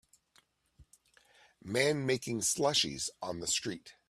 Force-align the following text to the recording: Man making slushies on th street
Man 1.63 2.07
making 2.07 2.39
slushies 2.39 3.11
on 3.21 3.37
th 3.37 3.49
street 3.51 3.93